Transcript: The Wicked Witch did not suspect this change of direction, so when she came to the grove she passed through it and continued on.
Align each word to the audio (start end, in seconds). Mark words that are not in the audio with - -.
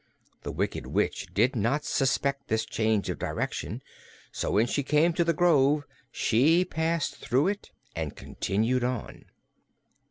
The 0.41 0.51
Wicked 0.51 0.87
Witch 0.87 1.27
did 1.31 1.55
not 1.55 1.85
suspect 1.85 2.47
this 2.47 2.65
change 2.65 3.07
of 3.11 3.19
direction, 3.19 3.83
so 4.31 4.49
when 4.49 4.65
she 4.65 4.81
came 4.81 5.13
to 5.13 5.23
the 5.23 5.31
grove 5.31 5.83
she 6.11 6.65
passed 6.65 7.17
through 7.17 7.49
it 7.49 7.69
and 7.95 8.15
continued 8.15 8.83
on. 8.83 9.25